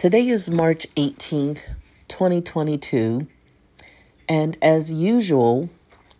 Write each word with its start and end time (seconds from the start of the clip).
Today 0.00 0.28
is 0.28 0.48
March 0.48 0.86
18th, 0.96 1.60
2022, 2.08 3.26
and 4.30 4.56
as 4.62 4.90
usual, 4.90 5.68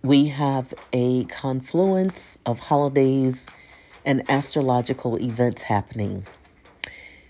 we 0.03 0.29
have 0.29 0.75
a 0.93 1.25
confluence 1.25 2.39
of 2.45 2.59
holidays 2.61 3.49
and 4.05 4.23
astrological 4.31 5.19
events 5.19 5.63
happening. 5.63 6.27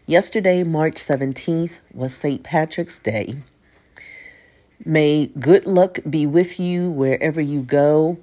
Yesterday, 0.06 0.64
March 0.64 0.96
17th, 0.96 1.74
was 1.94 2.16
St. 2.16 2.42
Patrick's 2.42 2.98
Day. 2.98 3.36
May 4.84 5.28
good 5.28 5.66
luck 5.66 6.00
be 6.10 6.26
with 6.26 6.58
you 6.58 6.90
wherever 6.90 7.40
you 7.40 7.62
go, 7.62 8.18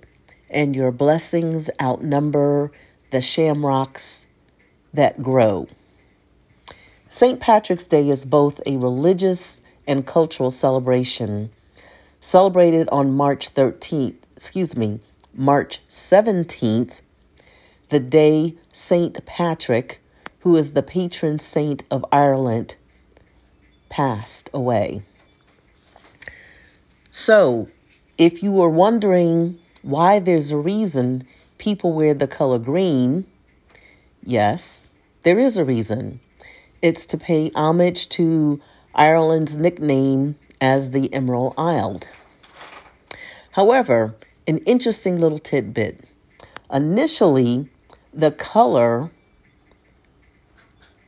and 0.50 0.76
your 0.76 0.92
blessings 0.92 1.70
outnumber 1.82 2.74
the 3.12 3.22
shamrocks 3.22 4.28
that 4.94 5.24
grow. 5.24 5.70
St. 7.18 7.40
Patrick's 7.40 7.88
Day 7.88 8.10
is 8.12 8.26
both 8.26 8.62
a 8.68 8.78
religious 8.78 9.62
and 9.88 10.06
cultural 10.06 10.52
celebration. 10.52 11.50
Celebrated 12.20 12.88
on 12.92 13.18
March 13.18 13.56
13th, 13.56 14.18
excuse 14.36 14.78
me, 14.78 15.00
March 15.34 15.82
17th, 15.90 17.02
the 17.90 18.00
day 18.00 18.54
St. 18.72 19.26
Patrick, 19.26 20.00
who 20.42 20.56
is 20.56 20.74
the 20.74 20.84
patron 20.84 21.40
saint 21.40 21.82
of 21.90 22.06
Ireland, 22.12 22.76
passed 23.90 24.52
away. 24.54 25.02
So, 27.10 27.68
if 28.20 28.44
you 28.44 28.52
were 28.52 28.70
wondering 28.70 29.58
why 29.82 30.20
there's 30.20 30.52
a 30.52 30.58
reason 30.58 31.26
people 31.58 31.94
wear 31.94 32.14
the 32.14 32.28
color 32.28 32.60
green, 32.60 33.26
yes, 34.24 34.86
there 35.24 35.40
is 35.40 35.58
a 35.58 35.66
reason. 35.66 36.20
It's 36.82 37.06
to 37.08 37.18
pay 37.18 37.52
homage 37.56 38.08
to 38.10 38.62
Ireland's 38.94 39.58
nickname 39.58 40.36
as 40.62 40.92
the 40.92 41.12
Emerald 41.14 41.56
Isle. 41.58 42.02
However, 43.52 44.16
an 44.48 44.60
interesting 44.60 45.20
little 45.20 45.40
tidbit. 45.40 46.04
Initially, 46.72 47.70
the 48.14 48.32
color 48.32 49.10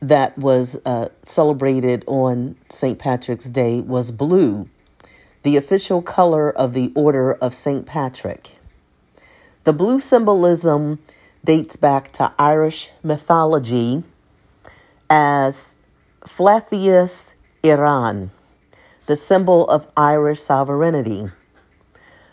that 0.02 0.36
was 0.36 0.76
uh, 0.84 1.08
celebrated 1.24 2.02
on 2.06 2.56
St. 2.68 2.98
Patrick's 2.98 3.50
Day 3.50 3.80
was 3.80 4.10
blue, 4.10 4.68
the 5.42 5.56
official 5.56 6.02
color 6.02 6.50
of 6.50 6.72
the 6.72 6.90
Order 6.96 7.34
of 7.34 7.54
St. 7.54 7.86
Patrick. 7.86 8.58
The 9.64 9.72
blue 9.72 9.98
symbolism 9.98 10.98
dates 11.44 11.76
back 11.76 12.10
to 12.12 12.32
Irish 12.38 12.90
mythology 13.02 14.02
as 15.10 15.76
Flaitheas 16.22 17.34
Éireann, 17.62 18.30
the 19.06 19.16
symbol 19.16 19.68
of 19.68 19.88
Irish 19.96 20.40
sovereignty. 20.40 21.30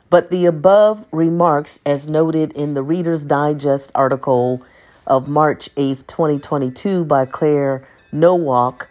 But 0.09 0.31
the 0.31 0.45
above 0.45 1.05
remarks, 1.11 1.79
as 1.85 2.07
noted 2.07 2.53
in 2.53 2.75
the 2.75 2.83
Reader's 2.83 3.25
Digest 3.25 3.91
article 3.93 4.61
of 5.05 5.27
March 5.27 5.69
8, 5.75 6.07
2022, 6.07 7.03
by 7.03 7.25
Claire 7.25 7.85
Nowak, 8.13 8.87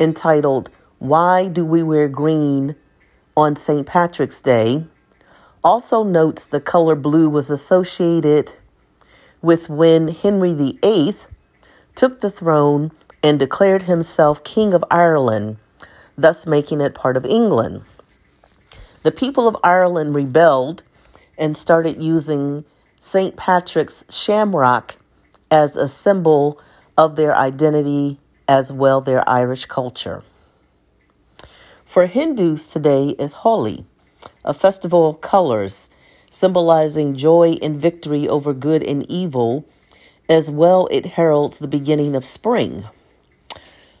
entitled, 0.00 0.70
Why 0.98 1.48
Do 1.48 1.64
We 1.64 1.82
Wear 1.82 2.08
Green 2.08 2.76
on 3.36 3.56
St. 3.56 3.86
Patrick's 3.86 4.40
Day? 4.40 4.86
also 5.66 6.04
notes 6.04 6.46
the 6.46 6.60
color 6.60 6.94
blue 6.94 7.28
was 7.28 7.50
associated 7.50 8.52
with 9.42 9.68
when 9.68 10.06
Henry 10.06 10.54
VIII 10.54 11.16
took 11.96 12.20
the 12.20 12.30
throne 12.30 12.92
and 13.26 13.40
declared 13.40 13.82
himself 13.82 14.44
King 14.44 14.72
of 14.72 14.84
Ireland, 14.88 15.56
thus 16.16 16.46
making 16.46 16.80
it 16.80 16.94
part 16.94 17.16
of 17.16 17.26
England. 17.26 17.82
The 19.02 19.10
people 19.10 19.48
of 19.48 19.56
Ireland 19.64 20.14
rebelled 20.14 20.84
and 21.36 21.56
started 21.56 22.00
using 22.00 22.64
St. 23.00 23.36
Patrick's 23.36 24.04
shamrock 24.08 24.98
as 25.50 25.76
a 25.76 25.88
symbol 25.88 26.60
of 26.96 27.16
their 27.16 27.36
identity 27.36 28.20
as 28.46 28.72
well 28.72 29.00
their 29.00 29.28
Irish 29.28 29.64
culture. 29.64 30.22
For 31.84 32.06
Hindus, 32.06 32.68
today 32.68 33.16
is 33.18 33.32
Holi 33.32 33.86
a 34.44 34.54
festival 34.54 35.10
of 35.10 35.20
colors 35.20 35.90
symbolizing 36.30 37.16
joy 37.16 37.58
and 37.60 37.80
victory 37.80 38.28
over 38.28 38.52
good 38.52 38.84
and 38.84 39.04
evil. 39.10 39.66
As 40.28 40.48
well, 40.48 40.86
it 40.92 41.06
heralds 41.06 41.58
the 41.58 41.66
beginning 41.66 42.14
of 42.14 42.24
spring. 42.24 42.84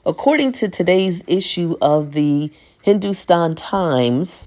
According 0.06 0.52
to 0.52 0.68
today's 0.68 1.24
issue 1.26 1.76
of 1.82 2.12
the 2.12 2.52
Hindustan 2.82 3.56
Times, 3.56 4.46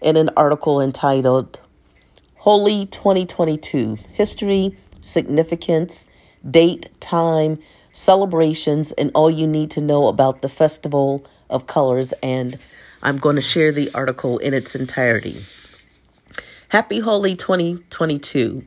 in 0.00 0.16
an 0.16 0.30
article 0.36 0.80
entitled 0.80 1.58
Holi 2.36 2.86
2022 2.86 3.98
History, 4.12 4.76
Significance, 5.00 6.06
Date, 6.48 6.88
Time, 7.00 7.58
Celebrations, 7.90 8.92
and 8.92 9.10
All 9.12 9.28
You 9.28 9.48
Need 9.48 9.72
to 9.72 9.80
Know 9.80 10.06
About 10.06 10.40
the 10.40 10.48
Festival 10.48 11.26
of 11.50 11.66
Colors 11.66 12.12
and 12.22 12.56
I'm 13.02 13.18
going 13.18 13.34
to 13.34 13.42
share 13.42 13.72
the 13.72 13.90
article 13.92 14.38
in 14.38 14.54
its 14.54 14.76
entirety. 14.76 15.40
Happy 16.68 17.00
Holi 17.00 17.34
2022. 17.34 18.64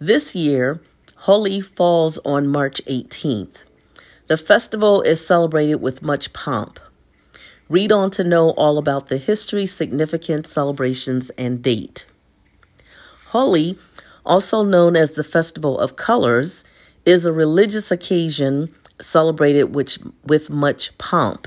This 0.00 0.34
year, 0.34 0.80
Holi 1.16 1.60
falls 1.60 2.18
on 2.24 2.48
March 2.48 2.80
18th. 2.86 3.56
The 4.32 4.38
festival 4.38 5.02
is 5.02 5.26
celebrated 5.26 5.82
with 5.82 6.00
much 6.00 6.32
pomp. 6.32 6.80
Read 7.68 7.92
on 7.92 8.10
to 8.12 8.24
know 8.24 8.52
all 8.52 8.78
about 8.78 9.08
the 9.08 9.18
history, 9.18 9.66
significance, 9.66 10.50
celebrations, 10.50 11.28
and 11.36 11.62
date. 11.62 12.06
Holi, 13.26 13.78
also 14.24 14.64
known 14.64 14.96
as 14.96 15.12
the 15.12 15.22
Festival 15.22 15.78
of 15.78 15.96
Colors, 15.96 16.64
is 17.04 17.26
a 17.26 17.32
religious 17.34 17.90
occasion 17.90 18.74
celebrated 18.98 19.74
with, 19.74 19.98
with 20.24 20.48
much 20.48 20.96
pomp. 20.96 21.46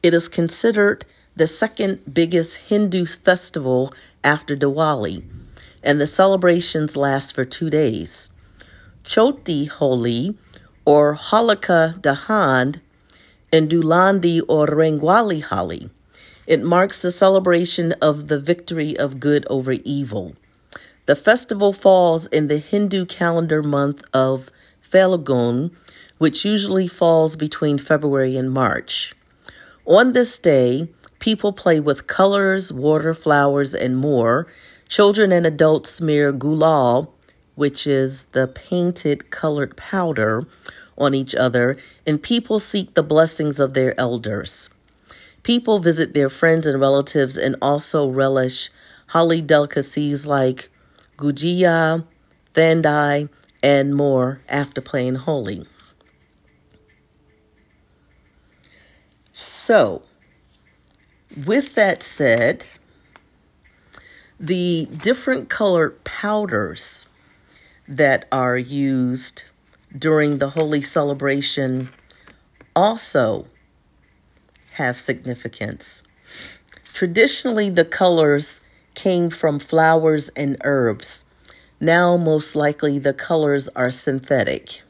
It 0.00 0.14
is 0.14 0.28
considered 0.28 1.04
the 1.34 1.48
second 1.48 2.14
biggest 2.14 2.58
Hindu 2.58 3.06
festival 3.06 3.92
after 4.22 4.56
Diwali, 4.56 5.24
and 5.82 6.00
the 6.00 6.06
celebrations 6.06 6.96
last 6.96 7.34
for 7.34 7.44
two 7.44 7.70
days. 7.70 8.30
Choti 9.02 9.64
Holi, 9.64 10.38
or 10.84 11.14
Holika 11.14 11.98
Dahan, 12.00 12.80
and 13.52 13.70
Dhulandi 13.70 14.40
or 14.48 14.66
Rangwali 14.66 15.42
Holi. 15.42 15.90
It 16.46 16.62
marks 16.62 17.00
the 17.02 17.10
celebration 17.10 17.92
of 18.02 18.28
the 18.28 18.38
victory 18.38 18.96
of 18.96 19.20
good 19.20 19.46
over 19.48 19.72
evil. 19.84 20.34
The 21.06 21.16
festival 21.16 21.72
falls 21.72 22.26
in 22.26 22.48
the 22.48 22.58
Hindu 22.58 23.06
calendar 23.06 23.62
month 23.62 24.02
of 24.12 24.50
Phalgun, 24.90 25.70
which 26.18 26.44
usually 26.44 26.88
falls 26.88 27.36
between 27.36 27.78
February 27.78 28.36
and 28.36 28.50
March. 28.52 29.14
On 29.86 30.12
this 30.12 30.38
day, 30.38 30.88
People 31.24 31.54
play 31.54 31.80
with 31.80 32.06
colors, 32.06 32.70
water, 32.70 33.14
flowers, 33.14 33.74
and 33.74 33.96
more. 33.96 34.46
Children 34.88 35.32
and 35.32 35.46
adults 35.46 35.88
smear 35.88 36.34
gulal, 36.34 37.13
which 37.54 37.86
is 37.86 38.26
the 38.26 38.48
painted 38.48 39.30
colored 39.30 39.76
powder, 39.76 40.46
on 40.96 41.14
each 41.14 41.34
other, 41.34 41.76
and 42.06 42.22
people 42.22 42.58
seek 42.60 42.94
the 42.94 43.02
blessings 43.02 43.58
of 43.60 43.74
their 43.74 43.98
elders. 43.98 44.70
People 45.42 45.78
visit 45.78 46.14
their 46.14 46.30
friends 46.30 46.66
and 46.66 46.80
relatives 46.80 47.36
and 47.36 47.56
also 47.60 48.08
relish 48.08 48.70
Holi 49.08 49.42
delicacies 49.42 50.24
like 50.24 50.70
gujia, 51.18 52.06
thandai, 52.54 53.28
and 53.62 53.94
more 53.94 54.40
after 54.48 54.80
playing 54.80 55.16
Holi. 55.16 55.66
So, 59.32 60.02
with 61.44 61.74
that 61.74 62.02
said, 62.02 62.64
the 64.38 64.86
different 64.86 65.48
colored 65.48 66.02
powders 66.04 67.06
that 67.88 68.26
are 68.32 68.56
used 68.56 69.44
during 69.96 70.38
the 70.38 70.50
Holi 70.50 70.82
celebration 70.82 71.90
also 72.74 73.46
have 74.74 74.98
significance. 74.98 76.02
Traditionally, 76.82 77.70
the 77.70 77.84
colors 77.84 78.62
came 78.94 79.30
from 79.30 79.58
flowers 79.58 80.28
and 80.30 80.56
herbs. 80.64 81.24
Now, 81.80 82.16
most 82.16 82.56
likely, 82.56 82.98
the 82.98 83.12
colors 83.12 83.68
are 83.76 83.90
synthetic. 83.90 84.82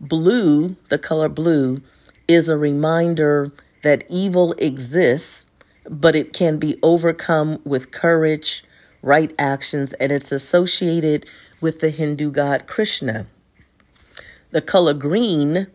Blue, 0.00 0.76
the 0.88 0.98
color 0.98 1.28
blue, 1.28 1.82
is 2.28 2.48
a 2.48 2.56
reminder 2.56 3.50
that 3.82 4.04
evil 4.08 4.52
exists, 4.58 5.46
but 5.88 6.14
it 6.14 6.32
can 6.32 6.58
be 6.58 6.78
overcome 6.82 7.60
with 7.64 7.90
courage, 7.90 8.64
right 9.02 9.32
actions, 9.38 9.92
and 9.94 10.12
it's 10.12 10.32
associated 10.32 11.26
with 11.60 11.80
the 11.80 11.90
Hindu 11.90 12.30
god 12.30 12.66
Krishna. 12.66 13.26
The 14.50 14.60
color 14.60 14.94
green 14.94 15.68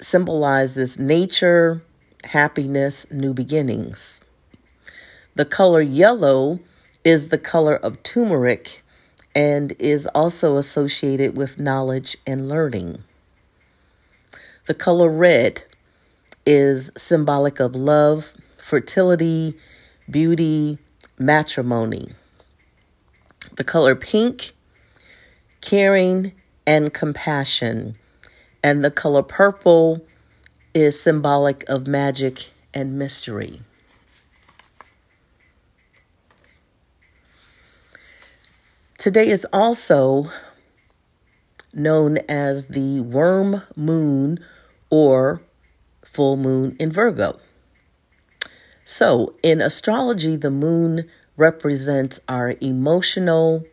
symbolizes 0.00 0.98
nature, 0.98 1.82
happiness, 2.24 3.06
new 3.10 3.34
beginnings. 3.34 4.20
The 5.34 5.44
color 5.44 5.80
yellow 5.80 6.60
is 7.04 7.28
the 7.28 7.38
color 7.38 7.76
of 7.76 8.02
turmeric 8.02 8.82
and 9.34 9.74
is 9.78 10.06
also 10.08 10.56
associated 10.56 11.36
with 11.36 11.58
knowledge 11.58 12.16
and 12.26 12.48
learning. 12.48 13.04
The 14.66 14.74
color 14.74 15.10
red 15.10 15.62
is 16.46 16.90
symbolic 16.96 17.60
of 17.60 17.76
love, 17.76 18.32
fertility, 18.56 19.56
beauty, 20.10 20.78
matrimony. 21.18 22.08
The 23.56 23.64
color 23.64 23.94
pink, 23.94 24.52
caring 25.60 26.32
and 26.66 26.92
compassion. 26.92 27.96
And 28.62 28.84
the 28.84 28.90
color 28.90 29.22
purple 29.22 30.04
is 30.74 31.00
symbolic 31.00 31.64
of 31.68 31.86
magic 31.86 32.50
and 32.74 32.98
mystery. 32.98 33.60
Today 38.98 39.28
is 39.28 39.46
also 39.52 40.30
known 41.72 42.18
as 42.28 42.66
the 42.66 43.00
worm 43.00 43.62
moon 43.76 44.40
or 44.90 45.42
full 46.04 46.36
moon 46.36 46.76
in 46.80 46.90
Virgo. 46.90 47.38
So, 48.84 49.34
in 49.42 49.60
astrology, 49.60 50.36
the 50.36 50.50
moon 50.50 51.08
represents 51.36 52.20
our 52.28 52.54
emotional 52.60 53.64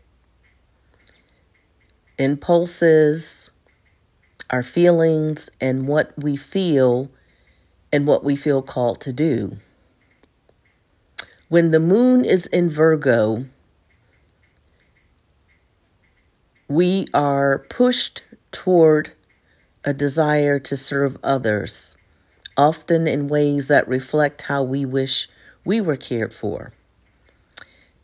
impulses, 2.17 3.49
our 4.49 4.63
feelings, 4.63 5.49
and 5.59 5.87
what 5.87 6.13
we 6.17 6.35
feel 6.35 7.09
and 7.91 8.07
what 8.07 8.23
we 8.23 8.35
feel 8.35 8.61
called 8.61 9.01
to 9.01 9.13
do. 9.13 9.57
When 11.49 11.71
the 11.71 11.79
moon 11.79 12.25
is 12.25 12.47
in 12.47 12.69
Virgo, 12.69 13.45
we 16.67 17.05
are 17.13 17.59
pushed 17.69 18.23
toward 18.51 19.11
a 19.83 19.93
desire 19.93 20.59
to 20.59 20.77
serve 20.77 21.17
others, 21.23 21.95
often 22.57 23.07
in 23.07 23.27
ways 23.27 23.67
that 23.67 23.87
reflect 23.87 24.43
how 24.43 24.63
we 24.63 24.85
wish 24.85 25.29
we 25.65 25.81
were 25.81 25.97
cared 25.97 26.33
for. 26.33 26.73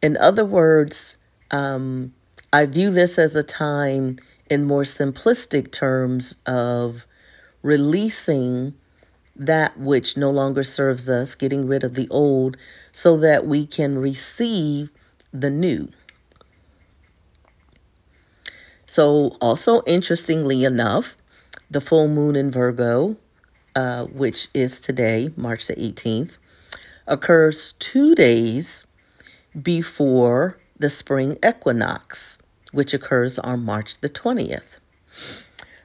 In 0.01 0.17
other 0.17 0.45
words, 0.45 1.17
um, 1.51 2.13
I 2.51 2.65
view 2.65 2.89
this 2.89 3.19
as 3.19 3.35
a 3.35 3.43
time 3.43 4.17
in 4.49 4.65
more 4.65 4.83
simplistic 4.83 5.71
terms 5.71 6.37
of 6.47 7.05
releasing 7.61 8.73
that 9.35 9.77
which 9.79 10.17
no 10.17 10.31
longer 10.31 10.63
serves 10.63 11.07
us, 11.09 11.35
getting 11.35 11.67
rid 11.67 11.83
of 11.83 11.93
the 11.93 12.09
old, 12.09 12.57
so 12.91 13.17
that 13.17 13.45
we 13.45 13.67
can 13.67 13.99
receive 13.99 14.89
the 15.31 15.49
new. 15.49 15.89
So, 18.87 19.37
also 19.39 19.83
interestingly 19.85 20.63
enough, 20.63 21.15
the 21.69 21.79
full 21.79 22.07
moon 22.07 22.35
in 22.35 22.49
Virgo, 22.49 23.17
uh, 23.75 24.05
which 24.05 24.47
is 24.55 24.79
today, 24.79 25.31
March 25.35 25.67
the 25.67 25.75
18th, 25.75 26.37
occurs 27.05 27.73
two 27.73 28.15
days 28.15 28.85
before 29.61 30.57
the 30.79 30.89
spring 30.89 31.37
equinox, 31.45 32.39
which 32.71 32.93
occurs 32.93 33.37
on 33.37 33.63
March 33.63 33.99
the 33.99 34.09
20th. 34.09 34.77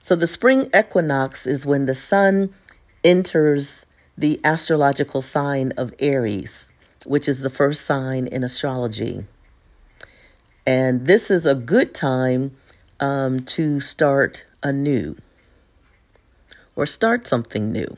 So, 0.03 0.15
the 0.15 0.27
spring 0.27 0.71
equinox 0.75 1.47
is 1.47 1.67
when 1.67 1.87
the 1.87 1.95
sun 1.95 2.55
enters 3.03 3.87
the 4.17 4.41
astrological 4.45 5.23
sign 5.23 5.73
of 5.77 5.95
Aries, 5.99 6.71
which 7.05 7.29
is 7.29 7.41
the 7.41 7.51
first 7.51 7.85
sign 7.85 8.27
in 8.27 8.45
astrology. 8.45 9.27
And 10.67 11.07
this 11.07 11.31
is 11.31 11.45
a 11.45 11.55
good 11.55 11.95
time 11.95 12.57
um, 13.01 13.41
to 13.41 13.81
start 13.81 14.45
anew 14.63 15.17
or 16.77 16.87
start 16.87 17.27
something 17.27 17.71
new. 17.71 17.97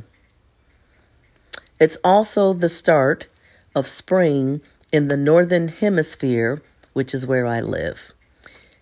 It's 1.78 1.98
also 2.02 2.52
the 2.52 2.68
start 2.68 3.26
of 3.74 3.86
spring 3.86 4.60
in 4.90 5.08
the 5.08 5.16
northern 5.16 5.68
hemisphere, 5.68 6.62
which 6.96 7.12
is 7.12 7.26
where 7.26 7.46
I 7.46 7.60
live, 7.60 8.14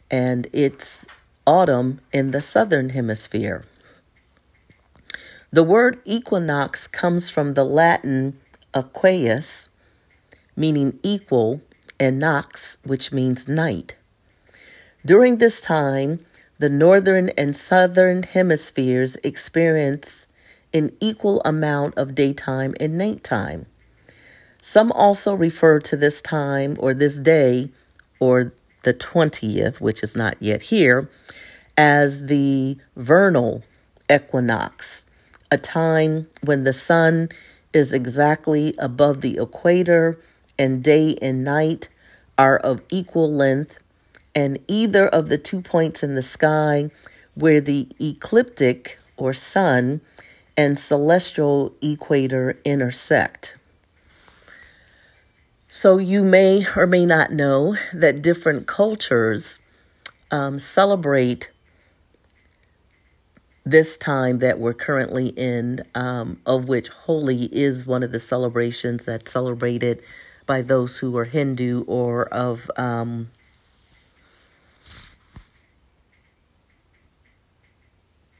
and 0.08 0.46
it's 0.52 1.04
autumn 1.48 2.00
in 2.12 2.30
the 2.30 2.40
southern 2.40 2.90
hemisphere. 2.90 3.64
The 5.50 5.64
word 5.64 5.98
equinox 6.04 6.86
comes 6.86 7.28
from 7.28 7.54
the 7.54 7.64
Latin 7.64 8.38
equus, 8.72 9.68
meaning 10.54 11.00
equal, 11.02 11.60
and 11.98 12.20
nox, 12.20 12.78
which 12.84 13.10
means 13.10 13.48
night. 13.48 13.96
During 15.04 15.38
this 15.38 15.60
time, 15.60 16.24
the 16.60 16.68
northern 16.68 17.30
and 17.30 17.56
southern 17.56 18.22
hemispheres 18.22 19.16
experience 19.24 20.28
an 20.72 20.92
equal 21.00 21.42
amount 21.44 21.98
of 21.98 22.14
daytime 22.14 22.74
and 22.78 22.96
nighttime. 22.96 23.66
Some 24.62 24.92
also 24.92 25.34
refer 25.34 25.80
to 25.80 25.96
this 25.96 26.22
time 26.22 26.76
or 26.78 26.94
this 26.94 27.18
day 27.18 27.70
or 28.20 28.52
the 28.84 28.94
20th, 28.94 29.80
which 29.80 30.02
is 30.02 30.14
not 30.14 30.36
yet 30.40 30.62
here, 30.62 31.08
as 31.76 32.26
the 32.26 32.76
vernal 32.96 33.62
equinox, 34.12 35.06
a 35.50 35.58
time 35.58 36.26
when 36.42 36.64
the 36.64 36.72
sun 36.72 37.28
is 37.72 37.92
exactly 37.92 38.74
above 38.78 39.20
the 39.20 39.38
equator 39.38 40.18
and 40.58 40.84
day 40.84 41.16
and 41.20 41.42
night 41.42 41.88
are 42.38 42.58
of 42.58 42.80
equal 42.90 43.30
length 43.30 43.78
and 44.34 44.58
either 44.68 45.08
of 45.08 45.28
the 45.28 45.38
two 45.38 45.60
points 45.60 46.02
in 46.02 46.14
the 46.14 46.22
sky 46.22 46.90
where 47.34 47.60
the 47.60 47.88
ecliptic 48.00 48.98
or 49.16 49.32
sun 49.32 50.00
and 50.56 50.78
celestial 50.78 51.74
equator 51.82 52.58
intersect. 52.64 53.56
So, 55.76 55.98
you 55.98 56.22
may 56.22 56.64
or 56.76 56.86
may 56.86 57.04
not 57.04 57.32
know 57.32 57.74
that 57.92 58.22
different 58.22 58.68
cultures 58.68 59.58
um, 60.30 60.60
celebrate 60.60 61.50
this 63.66 63.96
time 63.96 64.38
that 64.38 64.60
we're 64.60 64.72
currently 64.72 65.30
in, 65.30 65.82
um, 65.96 66.40
of 66.46 66.68
which 66.68 66.90
Holi 66.90 67.46
is 67.46 67.84
one 67.84 68.04
of 68.04 68.12
the 68.12 68.20
celebrations 68.20 69.06
that's 69.06 69.32
celebrated 69.32 70.00
by 70.46 70.62
those 70.62 71.00
who 71.00 71.16
are 71.16 71.24
Hindu 71.24 71.82
or 71.88 72.26
of 72.28 72.70
um, 72.76 73.32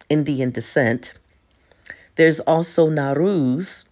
Indian 0.09 0.53
descent. 0.53 1.15
There's 2.15 2.39
also 2.39 2.89
Nowruz, 2.89 3.87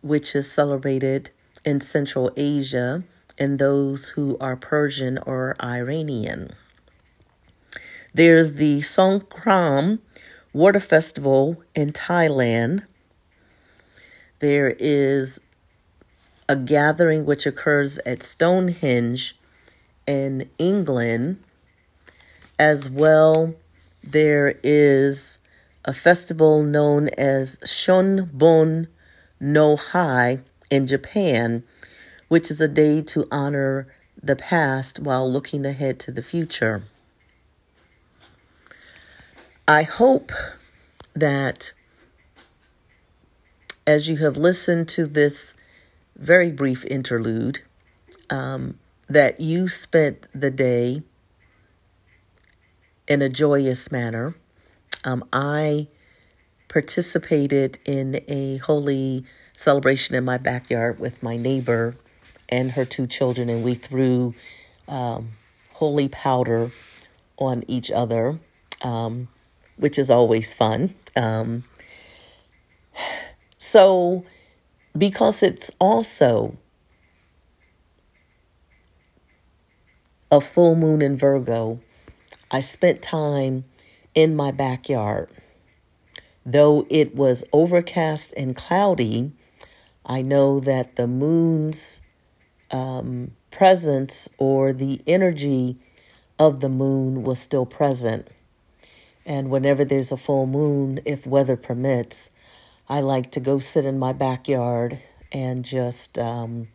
which 0.00 0.34
is 0.34 0.50
celebrated 0.50 1.32
in 1.64 1.80
Central 1.80 2.30
Asia 2.36 3.04
and 3.38 3.58
those 3.58 4.10
who 4.10 4.36
are 4.40 4.56
Persian 4.56 5.18
or 5.18 5.56
Iranian. 5.62 6.50
There's 8.14 8.54
the 8.54 8.80
Songkran 8.80 10.00
Water 10.52 10.80
Festival 10.80 11.62
in 11.74 11.92
Thailand. 11.92 12.84
There 14.40 14.74
is 14.78 15.40
a 16.48 16.56
gathering 16.56 17.26
which 17.26 17.46
occurs 17.46 17.98
at 18.06 18.22
Stonehenge 18.22 19.36
in 20.06 20.48
England. 20.58 21.42
As 22.58 22.88
well, 22.88 23.54
there 24.02 24.58
is 24.62 25.38
a 25.84 25.92
festival 25.92 26.62
known 26.62 27.08
as 27.10 27.58
Shunbun 27.58 28.88
no 29.38 29.76
Hi 29.76 30.40
in 30.70 30.86
Japan, 30.86 31.62
which 32.28 32.50
is 32.50 32.60
a 32.60 32.68
day 32.68 33.02
to 33.02 33.26
honor 33.30 33.86
the 34.22 34.36
past 34.36 34.98
while 35.00 35.30
looking 35.30 35.64
ahead 35.64 35.98
to 36.00 36.12
the 36.12 36.22
future. 36.22 36.82
I 39.66 39.82
hope 39.82 40.32
that 41.14 41.72
as 43.86 44.08
you 44.08 44.16
have 44.18 44.36
listened 44.36 44.88
to 44.88 45.06
this 45.06 45.56
very 46.16 46.52
brief 46.52 46.84
interlude, 46.86 47.60
um, 48.30 48.78
that 49.08 49.40
you 49.40 49.68
spent 49.68 50.26
the 50.34 50.50
day 50.50 51.02
in 53.06 53.22
a 53.22 53.28
joyous 53.28 53.90
manner 53.90 54.34
um, 55.04 55.24
I 55.32 55.88
participated 56.68 57.78
in 57.84 58.20
a 58.28 58.58
Holi 58.58 59.24
celebration 59.58 60.14
in 60.14 60.24
my 60.24 60.38
backyard 60.38 61.00
with 61.00 61.20
my 61.20 61.36
neighbor 61.36 61.96
and 62.48 62.70
her 62.72 62.84
two 62.84 63.06
children, 63.06 63.50
and 63.50 63.64
we 63.64 63.74
threw 63.74 64.34
um, 64.86 65.30
Holi 65.74 66.08
powder 66.08 66.70
on 67.38 67.64
each 67.66 67.90
other, 67.90 68.38
um, 68.82 69.26
which 69.76 69.98
is 69.98 70.10
always 70.10 70.54
fun. 70.54 70.94
Um, 71.16 71.64
So, 73.58 74.24
because 74.96 75.42
it's 75.42 75.70
also 75.80 76.56
a 80.30 80.40
full 80.40 80.76
moon 80.76 81.02
in 81.02 81.16
Virgo, 81.16 81.80
I 82.50 82.60
spent 82.60 83.02
time 83.02 83.64
in 84.14 84.36
my 84.36 84.52
backyard. 84.52 85.28
Though 86.46 86.86
it 86.88 87.16
was 87.16 87.44
overcast 87.52 88.32
and 88.36 88.54
cloudy, 88.54 89.32
I 90.08 90.22
know 90.22 90.58
that 90.60 90.96
the 90.96 91.06
moon's 91.06 92.00
um, 92.70 93.32
presence 93.50 94.28
or 94.38 94.72
the 94.72 95.02
energy 95.06 95.76
of 96.38 96.60
the 96.60 96.70
moon 96.70 97.24
was 97.24 97.38
still 97.38 97.66
present. 97.66 98.28
And 99.26 99.50
whenever 99.50 99.84
there's 99.84 100.10
a 100.10 100.16
full 100.16 100.46
moon, 100.46 101.00
if 101.04 101.26
weather 101.26 101.56
permits, 101.56 102.30
I 102.88 103.00
like 103.00 103.30
to 103.32 103.40
go 103.40 103.58
sit 103.58 103.84
in 103.84 103.98
my 103.98 104.14
backyard 104.14 105.00
and 105.30 105.62
just 105.62 106.18
um, 106.18 106.68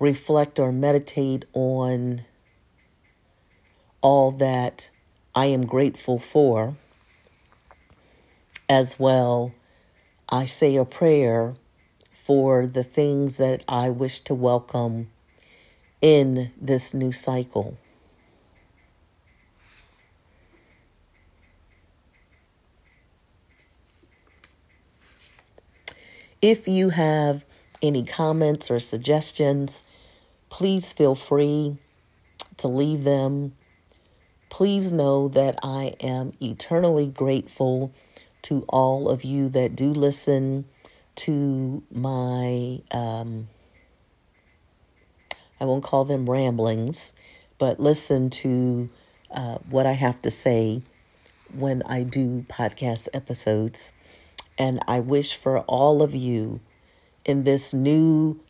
reflect 0.00 0.58
or 0.58 0.72
meditate 0.72 1.44
on 1.52 2.24
all 4.02 4.32
that 4.32 4.90
I 5.36 5.46
am 5.46 5.66
grateful 5.66 6.18
for. 6.18 6.76
As 8.68 8.98
well, 8.98 9.54
I 10.28 10.44
say 10.44 10.74
a 10.74 10.84
prayer 10.84 11.54
for 12.26 12.66
the 12.66 12.82
things 12.82 13.36
that 13.36 13.62
I 13.68 13.88
wish 13.88 14.18
to 14.20 14.34
welcome 14.34 15.08
in 16.02 16.50
this 16.60 16.92
new 16.92 17.12
cycle. 17.12 17.78
If 26.42 26.66
you 26.66 26.90
have 26.90 27.44
any 27.80 28.04
comments 28.04 28.72
or 28.72 28.80
suggestions, 28.80 29.84
please 30.48 30.92
feel 30.92 31.14
free 31.14 31.76
to 32.56 32.66
leave 32.66 33.04
them. 33.04 33.52
Please 34.48 34.90
know 34.90 35.28
that 35.28 35.60
I 35.62 35.94
am 36.00 36.32
eternally 36.42 37.06
grateful 37.06 37.92
to 38.42 38.64
all 38.68 39.08
of 39.08 39.22
you 39.22 39.48
that 39.50 39.76
do 39.76 39.90
listen 39.90 40.64
to 41.16 41.82
my, 41.90 42.80
um, 42.90 43.48
I 45.60 45.64
won't 45.64 45.84
call 45.84 46.04
them 46.04 46.28
ramblings, 46.28 47.12
but 47.58 47.80
listen 47.80 48.30
to 48.30 48.88
uh, 49.30 49.58
what 49.70 49.86
I 49.86 49.92
have 49.92 50.20
to 50.22 50.30
say 50.30 50.82
when 51.54 51.82
I 51.84 52.02
do 52.02 52.44
podcast 52.48 53.08
episodes. 53.14 53.92
And 54.58 54.80
I 54.86 55.00
wish 55.00 55.36
for 55.36 55.60
all 55.60 56.02
of 56.02 56.14
you 56.14 56.60
in 57.24 57.44
this 57.44 57.74
new 57.74 58.40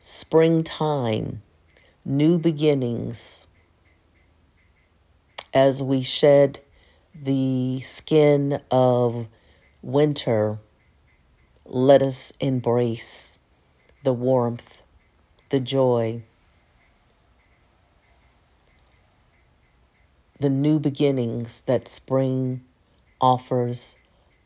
springtime, 0.00 1.42
new 2.04 2.38
beginnings, 2.38 3.46
as 5.52 5.82
we 5.82 6.02
shed 6.02 6.60
the 7.14 7.80
skin 7.80 8.60
of 8.70 9.26
winter, 9.82 10.58
let 11.68 12.00
us 12.00 12.32
embrace 12.38 13.38
the 14.04 14.12
warmth, 14.12 14.82
the 15.50 15.58
joy, 15.58 16.22
the 20.38 20.50
new 20.50 20.78
beginnings 20.78 21.62
that 21.62 21.88
spring 21.88 22.62
offers 23.20 23.98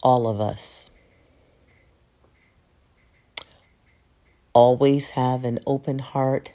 all 0.02 0.26
of 0.26 0.40
us. 0.40 0.90
Always 4.52 5.10
have 5.10 5.44
an 5.44 5.58
open 5.66 5.98
heart 5.98 6.52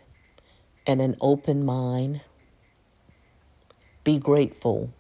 and 0.88 1.01
an 1.01 1.15
open 1.22 1.63
mind. 1.63 2.22
Be 4.03 4.17
grateful. 4.17 4.91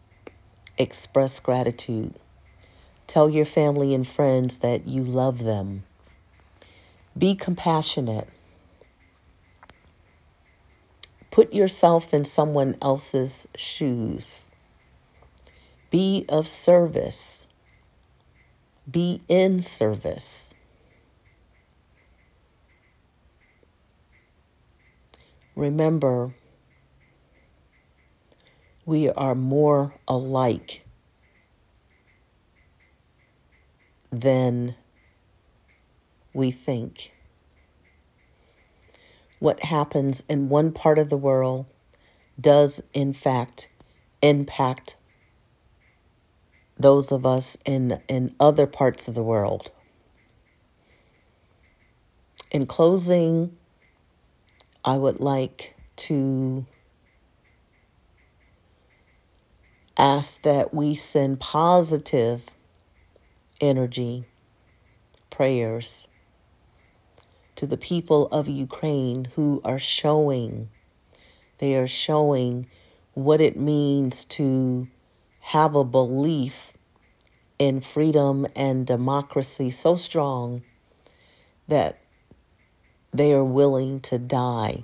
Express 0.77 1.39
gratitude. 1.39 2.19
Tell 3.07 3.29
your 3.29 3.45
family 3.45 3.93
and 3.93 4.07
friends 4.07 4.59
that 4.59 4.87
you 4.87 5.03
love 5.03 5.43
them. 5.43 5.83
Be 7.17 7.35
compassionate. 7.35 8.27
Put 11.31 11.53
yourself 11.53 12.13
in 12.13 12.25
someone 12.25 12.77
else's 12.81 13.47
shoes. 13.55 14.49
Be 15.89 16.25
of 16.29 16.47
service. 16.47 17.47
Be 18.89 19.21
in 19.27 19.61
service. 19.61 20.55
Remember, 25.55 26.33
we 28.85 29.09
are 29.09 29.35
more 29.35 29.95
alike 30.07 30.84
than 34.21 34.75
we 36.33 36.51
think. 36.51 37.13
What 39.39 39.63
happens 39.63 40.23
in 40.29 40.49
one 40.49 40.71
part 40.71 40.97
of 40.97 41.09
the 41.09 41.17
world 41.17 41.65
does, 42.39 42.81
in 42.93 43.13
fact, 43.13 43.69
impact 44.21 44.95
those 46.77 47.11
of 47.11 47.25
us 47.25 47.57
in, 47.65 48.01
in 48.07 48.35
other 48.39 48.67
parts 48.67 49.07
of 49.07 49.15
the 49.15 49.23
world. 49.23 49.71
In 52.51 52.65
closing, 52.65 53.55
I 54.83 54.97
would 54.97 55.19
like 55.19 55.75
to 55.97 56.65
ask 59.97 60.41
that 60.41 60.73
we 60.73 60.95
send 60.95 61.39
positive 61.39 62.49
energy, 63.61 64.25
prayers 65.29 66.07
to 67.55 67.65
the 67.65 67.77
people 67.77 68.27
of 68.27 68.47
Ukraine 68.47 69.25
who 69.35 69.61
are 69.63 69.79
showing, 69.79 70.69
they 71.59 71.75
are 71.75 71.87
showing 71.87 72.67
what 73.13 73.39
it 73.39 73.57
means 73.57 74.25
to 74.25 74.87
have 75.39 75.75
a 75.75 75.85
belief 75.85 76.73
in 77.57 77.79
freedom 77.79 78.45
and 78.55 78.85
democracy 78.85 79.71
so 79.71 79.95
strong 79.95 80.63
that 81.67 81.99
they 83.13 83.31
are 83.33 83.43
willing 83.43 84.01
to 84.01 84.19
die. 84.19 84.83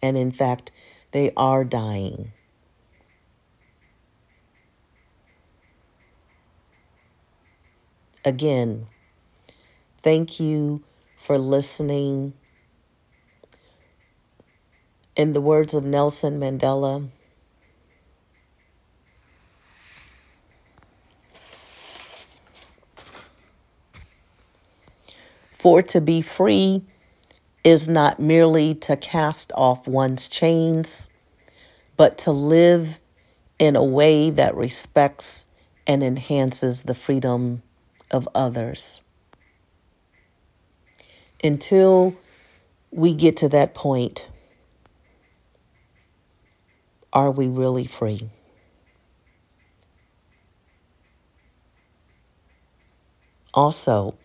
And 0.00 0.16
in 0.16 0.30
fact, 0.30 0.70
they 1.10 1.32
are 1.36 1.64
dying. 1.64 2.32
Again, 8.26 8.88
thank 10.02 10.40
you 10.40 10.82
for 11.16 11.38
listening. 11.38 12.32
In 15.14 15.32
the 15.32 15.40
words 15.40 15.74
of 15.74 15.84
Nelson 15.84 16.40
Mandela, 16.40 17.08
For 25.52 25.80
to 25.82 26.00
be 26.00 26.20
free 26.20 26.82
is 27.62 27.86
not 27.86 28.18
merely 28.18 28.74
to 28.74 28.96
cast 28.96 29.52
off 29.54 29.86
one's 29.86 30.26
chains, 30.26 31.08
but 31.96 32.18
to 32.18 32.32
live 32.32 32.98
in 33.60 33.76
a 33.76 33.84
way 33.84 34.30
that 34.30 34.56
respects 34.56 35.46
and 35.86 36.02
enhances 36.02 36.82
the 36.82 36.94
freedom 36.94 37.62
of 38.10 38.28
others. 38.34 39.00
Until 41.42 42.16
we 42.90 43.14
get 43.14 43.36
to 43.38 43.48
that 43.50 43.74
point, 43.74 44.28
are 47.12 47.30
we 47.30 47.48
really 47.48 47.86
free? 47.86 48.30
Also, 53.54 54.16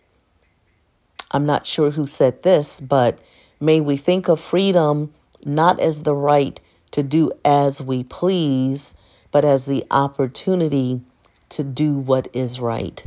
I'm 1.30 1.46
not 1.46 1.66
sure 1.66 1.90
who 1.90 2.06
said 2.06 2.42
this, 2.42 2.80
but 2.80 3.18
may 3.58 3.80
we 3.80 3.96
think 3.96 4.28
of 4.28 4.38
freedom 4.38 5.14
not 5.44 5.80
as 5.80 6.02
the 6.02 6.14
right 6.14 6.60
to 6.90 7.02
do 7.02 7.32
as 7.44 7.82
we 7.82 8.04
please, 8.04 8.94
but 9.30 9.44
as 9.44 9.66
the 9.66 9.84
opportunity 9.90 11.00
to 11.48 11.64
do 11.64 11.96
what 11.96 12.28
is 12.34 12.60
right. 12.60 13.02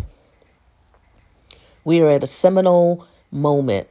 We 1.85 2.01
are 2.01 2.09
at 2.09 2.23
a 2.23 2.27
seminal 2.27 3.07
moment 3.31 3.87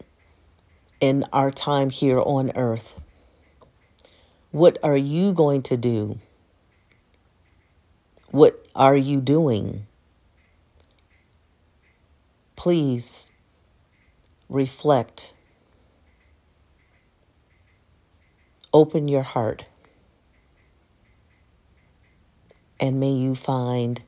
in 1.01 1.25
our 1.33 1.51
time 1.51 1.89
here 1.89 2.21
on 2.21 2.53
earth. 2.55 3.01
What 4.51 4.77
are 4.83 4.97
you 4.97 5.33
going 5.33 5.63
to 5.63 5.79
do? 5.79 6.19
What 8.31 8.67
are 8.75 8.97
you 8.97 9.23
doing? 9.23 9.87
please 12.65 13.29
reflect, 14.49 15.35
open 18.73 19.07
your 19.07 19.23
heart, 19.23 19.67
and 22.81 22.99
may 22.99 23.13
you 23.13 23.35
find 23.35 24.01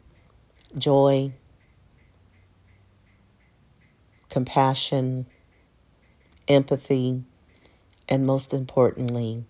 joy, 0.79 1.35
compassion, 4.37 5.25
empathy, 6.47 7.23
and 8.07 8.27
most 8.27 8.53
importantly, 8.53 9.43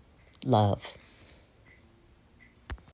love. 0.44 0.94